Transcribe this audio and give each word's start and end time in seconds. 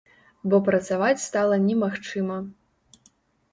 Бо 0.53 0.59
працаваць 0.69 1.25
стала 1.27 1.55
немагчыма. 1.67 2.41